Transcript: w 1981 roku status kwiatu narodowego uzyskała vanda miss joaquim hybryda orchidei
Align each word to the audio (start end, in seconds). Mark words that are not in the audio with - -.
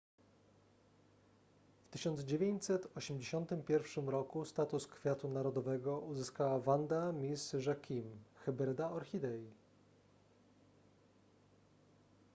w 1.87 1.91
1981 1.91 4.09
roku 4.09 4.45
status 4.45 4.87
kwiatu 4.87 5.29
narodowego 5.29 5.99
uzyskała 5.99 6.59
vanda 6.59 7.11
miss 7.11 7.55
joaquim 7.65 8.11
hybryda 8.45 8.91
orchidei 8.91 9.47